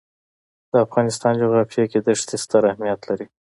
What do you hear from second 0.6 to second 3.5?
د افغانستان جغرافیه کې دښتې ستر اهمیت لري.